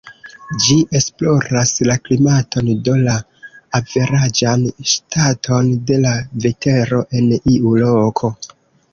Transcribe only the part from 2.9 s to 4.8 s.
la averaĝan